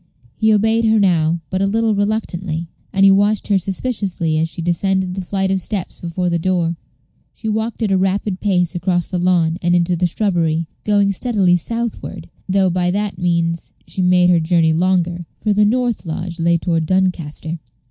He 0.35 0.51
obeyed 0.51 0.83
her 0.85 0.99
now, 0.99 1.41
but 1.51 1.61
a 1.61 1.67
little 1.67 1.93
reluctantly; 1.93 2.65
and 2.91 3.05
he 3.05 3.11
watched 3.11 3.49
her 3.49 3.59
suspiciously 3.59 4.39
as 4.39 4.49
she 4.49 4.59
descended 4.59 5.13
the 5.13 5.21
flight 5.21 5.51
of 5.51 5.61
steps 5.61 5.99
before 6.01 6.27
the 6.27 6.39
door. 6.39 6.75
She 7.35 7.47
walked 7.47 7.83
at 7.83 7.91
a 7.91 7.97
rapid 7.99 8.39
pace 8.39 8.73
across 8.73 9.05
the 9.05 9.19
lawn, 9.19 9.57
and 9.61 9.75
into 9.75 9.95
the 9.95 10.07
shrubbery, 10.07 10.65
going 10.85 11.11
steadily 11.11 11.55
southward, 11.55 12.29
though 12.49 12.71
by 12.71 12.89
that 12.89 13.19
means 13.19 13.73
she 13.85 14.01
made 14.01 14.31
her 14.31 14.39
journey 14.39 14.73
longer; 14.73 15.27
for 15.37 15.53
the 15.53 15.65
north 15.65 16.03
lodge 16.03 16.39
lay 16.39 16.57
toward 16.57 16.87
Doncaster. 16.87 17.59